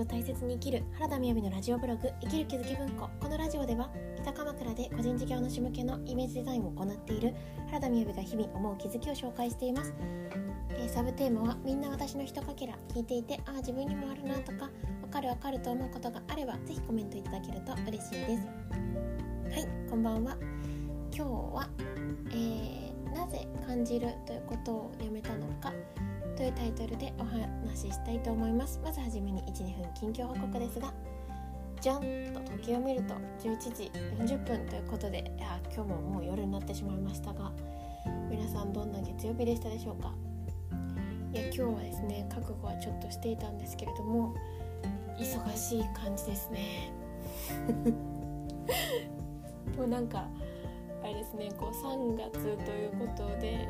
[0.00, 3.08] を大切に生きる原田みやびのラジオブログ生きる気づき文庫。
[3.20, 3.90] このラジオでは
[4.22, 7.34] 北鎌倉で個人事業主向けのイメージデザインを行っている
[7.66, 9.92] 原田みやびが日々思う気づきを紹介しています、
[10.70, 14.70] えー、サブテーマはみんな私のひとかけら聞いていてああ自分にもあるなとか
[15.02, 18.46] わかるわかると思うことがあればぜひコメントいただけると嬉しいです。
[19.50, 20.36] はいこんばんは。
[21.12, 21.68] 今日は、
[22.30, 25.72] えー、なぜ感じるということをやめたのか。
[26.38, 28.80] というタイトルでお話ししたいと思います。
[28.84, 30.94] まずはじめに12分近況報告ですが
[31.80, 32.00] じゃん
[32.32, 33.90] と時を見ると11時
[34.36, 37.50] 40分ということでいや今日ももう夜になってしまいましたが
[38.30, 40.14] 皆さんどんな月曜日でしたでしょうか？
[41.32, 44.32] いや今日はですね覚悟はちょっとしていたんですけれども
[45.18, 46.92] 忙しい感じですね。
[49.76, 50.28] もうなんか
[51.02, 52.32] あれですねこう3月
[52.64, 53.68] ということで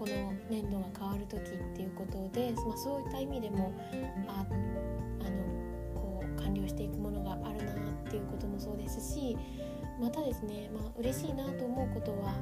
[0.00, 3.70] この年度が変わる時っていうことで、まあ、そういった意味でも
[4.26, 7.76] ああのこう完了していくものがあるなっ
[8.08, 9.36] ていうこともそうですし
[10.00, 12.32] またですね、まあ嬉しいなと思うことは、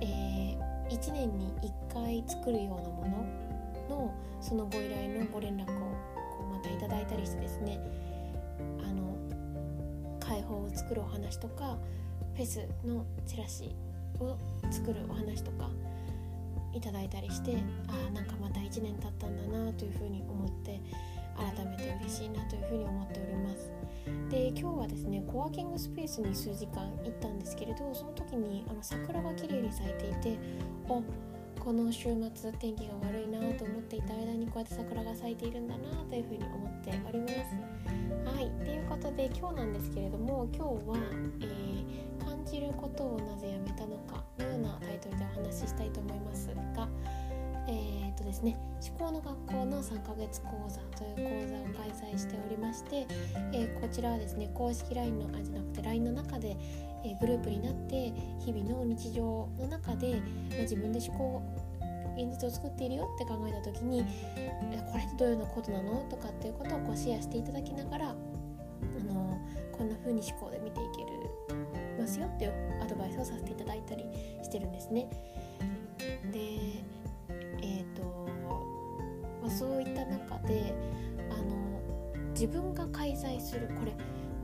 [0.00, 3.24] えー、1年に1回作るようなも
[3.88, 7.78] ののそのご依頼のご連絡をこうまたいただいたりしてですね
[8.82, 9.16] あの
[10.18, 11.78] 解放を作るお話とか
[12.34, 13.76] フェスのチラシ
[14.18, 14.36] を
[14.72, 15.70] 作るお話とか
[16.74, 17.56] いただいたりして
[17.88, 20.80] ああなんかまた1年経ったんだなというふうに思って
[21.36, 23.72] 改めて嬉しいなというふうに思っております。
[24.28, 30.38] で今日はですねコワーキングスペースに数時間行ったんですけれどその時にあの桜が綺麗に咲いていて
[30.88, 31.00] あ
[31.60, 37.34] この週末天気が悪いなと思っていた間にこうやって桜が咲いているんだなというふうに思っております。
[38.34, 38.50] はい。
[38.64, 40.96] ということで今日なんですけれども今日は、
[41.42, 42.09] えー、
[42.50, 46.88] じることをなぜやめたのかのようなタイトルでお話ししたいと思いますが
[47.68, 53.06] えー、とですね思考の学校の3ヶ月講座という講座を開催しておりまして、
[53.52, 56.56] えー、こちらはですね公式 LINE のあじゃなくて LINE の中で、
[57.04, 58.12] えグループになって
[58.44, 61.42] 日々の日常の中で、ま自分で思考
[62.16, 64.02] 現実を作っているよって考えた時に
[64.90, 66.06] これってどういうようなことなの？
[66.10, 68.14] とかっていうことをこうシェアしていただきながらあ
[69.04, 69.38] の
[69.72, 70.58] こんな風に思考で
[72.10, 74.04] ますよっていうアドバイスをさせていただいたり
[74.42, 75.08] してるんですね。
[76.32, 76.82] で
[77.62, 78.28] えっ、ー、と、
[79.42, 80.74] ま、そういった中で
[81.30, 81.80] あの
[82.32, 83.92] 自分が開催するこれ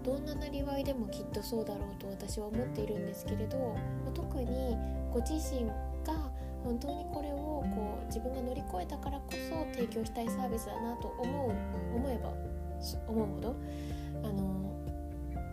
[0.05, 3.77] どんななりわいでもきっとそうだろうと私は思っているんですけれど
[4.15, 4.77] 特に
[5.13, 5.73] ご自身が
[6.63, 11.51] 本当にこれをこう自分が乗り越えたからこそ提供したいサービスだなと思う
[11.97, 12.33] 思えば
[13.09, 13.57] 思うほど
[14.23, 14.57] あの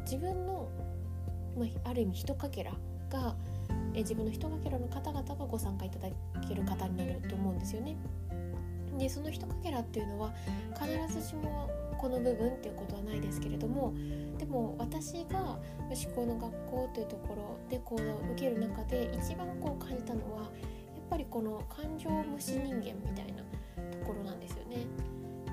[0.03, 0.68] 自分の、
[1.58, 2.72] まあ、ある意味ひとかけら
[3.09, 3.36] が
[3.94, 6.09] え自分のひとかけらの方々がご参加いただ
[6.47, 7.96] ける方になると思うんですよね。
[8.97, 10.34] でそのひとかけらっていうのは
[10.80, 13.94] 必ずしもこの部分っていうことはないですけれども
[14.38, 20.50] でも私が思考の学校というところで講座を受ける中で一番こう感じたのはやっ
[21.09, 23.42] ぱりこの感情無視人間みたいな
[23.92, 24.86] ところなんですよね。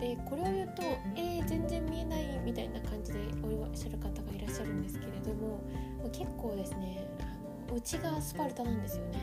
[0.00, 0.82] でこれを言うと
[1.14, 5.60] 「えー、全然見えない」みたいな感じでおっしゃる方がいらっしゃるんですけれども
[6.10, 9.18] 結構ですねあの内側スパルタなんですよね。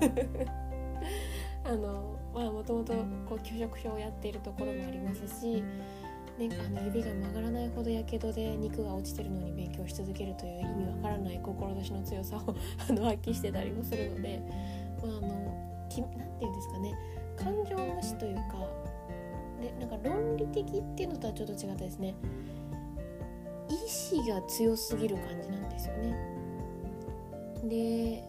[1.64, 2.94] あのまあもともと
[3.42, 5.62] 拒食症をやっているところもありますし、
[6.38, 12.40] ね、あの指が曲がらないほどやけどで肉が落ちてるのに勉強し続けるという意味わからない志の強さを
[12.88, 14.40] あの発揮してたりもするので、
[15.02, 16.94] まあ、あのきなんて言うんですかね
[17.36, 18.87] 感情無視というか
[19.60, 22.14] でなんか論理的っていうのとはちょっと違ったですね。
[23.68, 26.38] 意志が強すぎる感じなんですよね。
[27.64, 28.22] で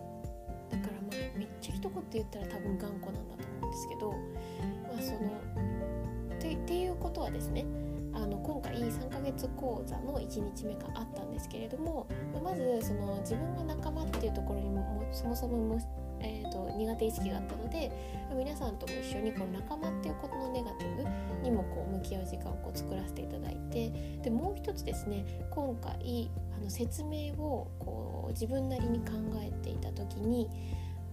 [0.69, 7.65] だからまあめっちゃ一言言ったら多分頑固なんだと思うんですけどまあそのてっていうことはですね
[8.13, 12.07] あの今回3ヶ月講座の1日目があったんですけれども
[12.43, 15.79] まずその自分が仲間っていうところにもそもそも
[16.21, 17.91] えーと、苦手意識があったので
[18.35, 21.03] 皆さんとも一緒にこの仲間っていうことのネガティブ
[21.43, 30.49] にもこう向き合う時間をこう作らせていただいてでもう一つですね今回あの説明をこう自分なりに考えていた時に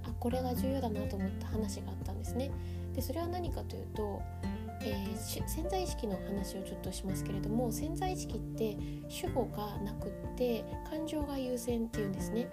[0.05, 2.51] あこれが重要だなと思った話があったんですね。
[2.95, 4.23] でそれは何かというと
[4.83, 8.77] えー、潜在意識の話をちょっとしますけれども潜在意識って
[9.09, 12.49] 主語がなくって感情が優先っていうんですね。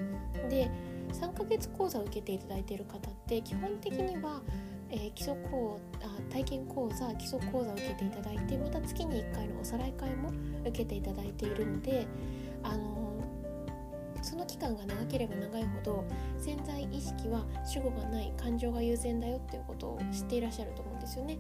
[0.50, 0.72] で
[1.14, 4.42] 3ヶ月講座を受けていただいている方って基本的には、
[4.90, 10.32] えー、基礎講あ体験講座基礎講座を受けていただいてまた月に1回のおさらい会も
[10.62, 12.08] 受けていただいているので、
[12.64, 13.04] あの
[14.24, 16.06] その期間が長ければ長いほど
[16.38, 21.38] 潜在意識は主語がない感情が優先だよっていうことを知っていらっしゃると思うんですよね。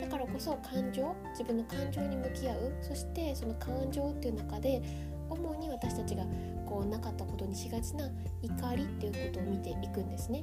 [0.00, 4.82] だからこそ感情自分の感情に向き合うそしてその感情っていう中で
[5.30, 6.24] 主に私たちが
[6.66, 8.08] こうなかったことにしがちな
[8.42, 10.42] 怒りっていうことを見ていくんですね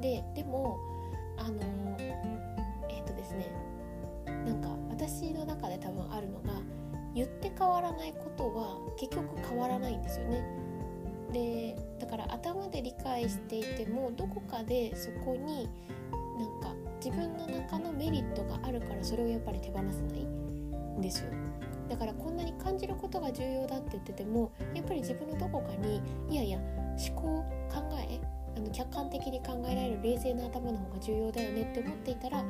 [0.00, 0.78] ででも
[1.38, 1.60] あの
[1.98, 3.50] えっ、ー、とですね
[4.26, 6.60] なんか私の中で多分あるのが
[7.14, 10.44] 言って変わらないことは結局変わらないんですよね。
[11.32, 15.68] でだから頭で理解していてもどこかでそこに
[16.38, 21.30] なんか自分の中のメリットがあるからそれをやっぱり手放せないんですよ。
[21.88, 28.20] だからこん感じることが重要だって言っててもやっぱり自分のどこかにいやいや思考考え
[28.56, 32.46] あの客観的に考えられる冷静な頭の方が重要だよねって思っていたらやっ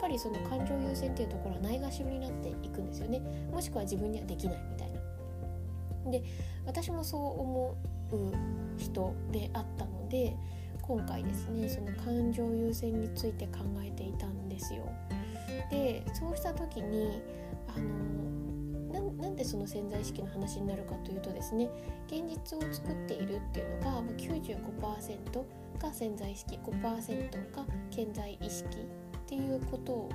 [0.00, 3.20] ぱりその感情優先っていうところはないがしろになっていくんですよね
[3.52, 5.00] もしくは自分にはできないみたいな。
[6.10, 6.22] で
[6.64, 7.76] 私もそう思
[8.12, 10.34] う人であったので
[10.80, 14.90] 今回ですねその感情優先について考えていたんですよ。
[15.70, 17.22] でそうした時に
[17.68, 18.39] あの
[19.20, 21.68] なんでその潜在意識の話になるかというとですね
[22.06, 30.08] 現実を作っているっていうのが95%が潜在意識5%が潜在意識っていうこと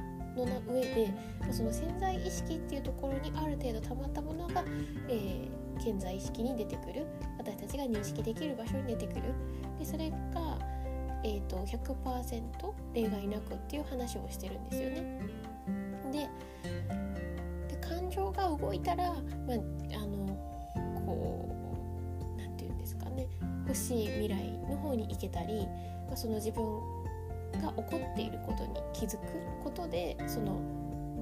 [0.44, 1.14] の上で
[1.52, 4.64] その潜在意識っていうところにある程度たまったものが、
[5.08, 7.06] えー、潜在意識に出てくる
[7.38, 9.22] 私たちが認識できる場所に出てくる
[9.80, 10.16] でそれが、
[11.24, 12.42] えーと、100%
[12.94, 15.55] 例外なくっていう話をしてるんですよね。
[18.58, 19.20] 動いたら、まあ、
[19.96, 20.28] あの
[21.06, 21.50] こ
[22.36, 23.28] う何て言うんですかね
[23.66, 24.36] 欲しい未来
[24.70, 25.68] の方に行けたり、
[26.08, 26.64] まあ、その自分
[27.62, 29.26] が起こっていることに気づく
[29.64, 30.60] ことでその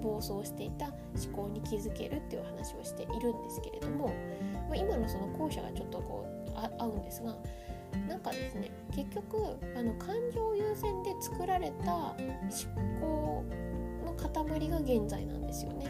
[0.01, 4.07] 暴走していた思考に気づけるっていう話をしているんですけれども、
[4.67, 7.35] まあ、今のその後者がちょっとこう合うんですが
[8.07, 12.15] なんかですね結局あの感情優先で作られた思
[12.99, 13.45] 考
[14.05, 15.85] の塊が現在なんですよね。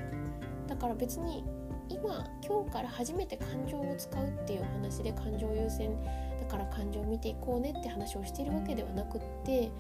[0.74, 1.44] だから別に
[1.88, 5.96] 今今日から初めて感情を使うっていう話で感情優先
[6.42, 9.72] だから感情を見ていこうねって話をしているわけではなくって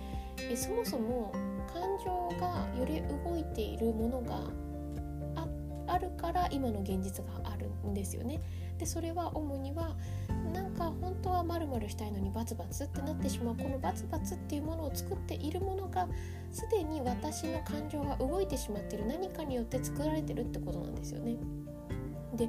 [0.51, 1.31] えそもそも
[1.74, 4.42] 感情が揺れ動いているものが
[5.88, 8.39] あるから今の現実があるんですよね。
[8.78, 9.96] でそれは主には
[10.51, 16.07] なんか本当はまるまるしたいのにバツバツってなってしまうこのバツバツっていうものを作っているものが
[16.51, 21.38] すでに私の感情が動いてしまっている何かによって作られてるってことなんですよね。
[22.36, 22.48] で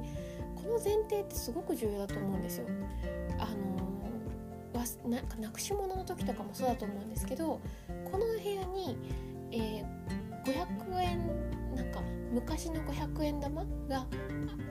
[0.55, 2.65] この前提ってすごく重要だと思うんですよ。
[3.39, 7.59] あのー、なんかなくし物の時とかもそうだと思うんですけど
[8.11, 8.97] この部屋に、
[9.51, 11.19] えー、500円
[11.75, 12.01] なんか
[12.31, 14.05] 昔の500円玉が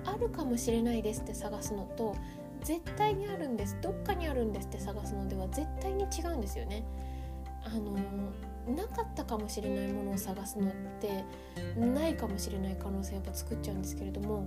[0.05, 2.17] あるかもしれないですって探すのと
[2.65, 6.85] 絶対にあるんですどっかにあるんですって探すのでは絶対に違うんですよね。
[7.65, 7.93] あの
[8.75, 11.25] なかったかもしれないものを探すのって
[11.77, 14.47] ないかもしれない可能性やっぱ作っちゃうんですけれども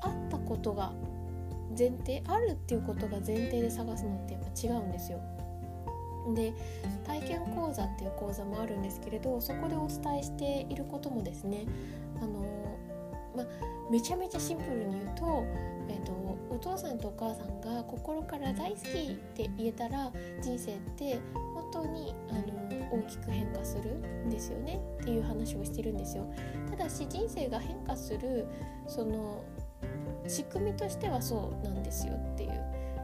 [0.00, 0.92] あったことが
[1.76, 5.20] 前提あるっていうことが前提で探すのってやっぱ違うんですよ。
[6.34, 6.54] で
[7.04, 11.66] 体験講座っていう講座もあるんですけれどそこでお伝えしていることもですね
[12.20, 12.78] あの、
[13.36, 13.44] ま、
[13.90, 15.44] めちゃめちゃシンプルに言うと,、
[15.88, 16.12] えーと、
[16.62, 26.32] 父さんとお母さんが心から大好きって言えたら人生って本当にあの大きく変化するんですよねっていう話をしてるんですよ。
[26.70, 28.46] ただし人生が変化する
[28.86, 29.42] その
[30.28, 32.50] 仕組みとしてはそうなんですよっていう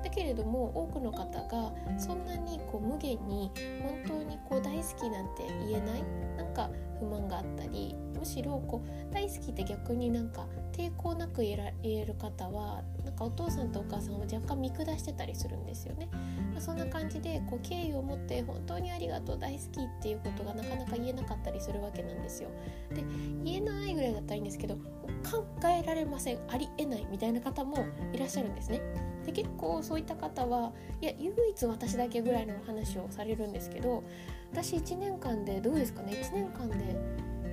[0.03, 3.51] だけれども多くの方がそんなにこう無限に
[3.83, 4.18] 本当
[4.49, 6.05] こう大好きなんて言えない？
[6.37, 16.09] なんか不満があったりむしろこう大好きって逆になんか抵抗なく言えら言える方はなんかお父さんとお母さんを若干見下してたりするんですよね。
[16.53, 22.49] まあ、そんな感じでこう敬意を持って本当にありがとう大好きっていうことがなかなか言えなかったりするわけなんですよ。
[22.95, 23.05] で
[23.45, 28.81] 言えないぐらいだったらいいんですけど考えられませんありえないみたいな方もいらっしゃるんですね。
[29.29, 34.03] で結構そういった方はいや唯一私だけぐらいの話をされるんですけど
[34.51, 36.97] 私1年間でどうですかね？1年間で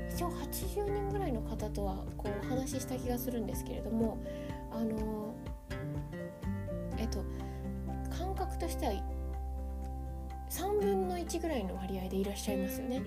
[0.10, 4.18] 一応80人ぐらいの方とはこうお話しした気がするんですけれども
[4.72, 5.36] あの
[6.98, 7.26] えっと
[8.18, 8.94] 感覚としては
[10.50, 13.02] 3分の1ぐらいの割合でいらっしゃいますよね。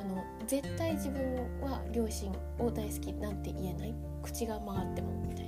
[0.00, 5.47] あの絶対自分は両親を大好きなんて言えない口が曲がってもみたい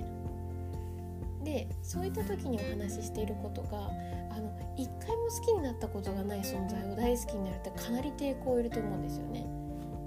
[1.51, 3.91] でそういった時にお話ししていることが
[4.31, 9.45] あの一回も好きになったことがない存在を大好きになるってかなり抵抗いると思うんですよね。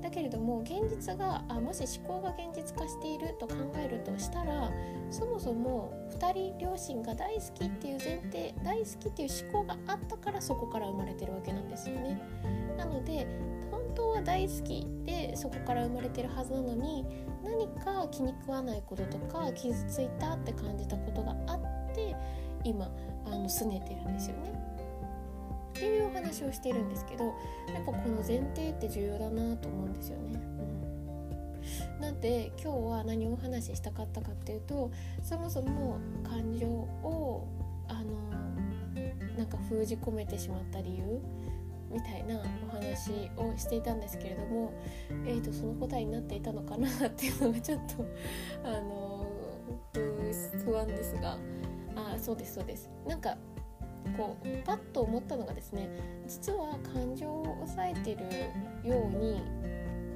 [0.00, 4.70] だけれども現実があもし思考が現実化していると考えるとしたら
[5.10, 12.20] そもそも2人両親が大好きっていう前提大好きっていう思考があったからそこから生まれてるわけなんですよね。
[12.76, 13.26] なので
[13.70, 17.06] 本当は大好きでそこから生まれてるはずなのに
[17.44, 21.23] 何か気に食わないこととか傷ついたって感じたこと
[22.64, 22.90] 今
[23.26, 24.52] あの拗ねてるんですよね。
[25.70, 27.34] っていうお話をしているんですけどやっ
[27.84, 30.40] ぱこの前提って重要だなと思うんですよね。
[31.96, 34.90] うん、なんで今日は何をお話ししたかったかっていうと
[35.22, 37.48] そもそも感情を
[37.88, 38.24] あの
[39.36, 41.20] なんか封じ込めてしまった理由
[41.90, 44.72] みたいなお話をしていたんですけれども、
[45.26, 48.04] えーと、その答えになっていたのかなっていうのがちょっと
[48.64, 49.26] あの
[50.64, 51.36] 不安ですが
[51.96, 53.36] あそうですそうですなんか
[54.16, 55.88] こうパッと思ったのがですね
[56.26, 59.42] 実は感情を抑えてるように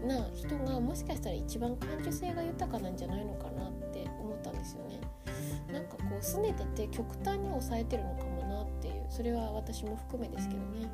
[0.07, 5.01] な人がもしかしたら一番感受性が豊かなんじゃないのかなって思ったんですよね。
[5.73, 10.89] なんかこう拗ねてて極端に抑えてるのかもなっていうそれは私も含めですけどね。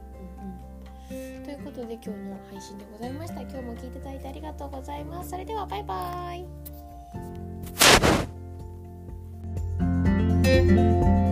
[1.11, 3.43] うんうん、ということで今日の配信でございました。
[3.43, 5.31] 今日も聞いていただいてありがとうございます。
[5.31, 7.54] それではバイバーイ。
[10.45, 11.24] Música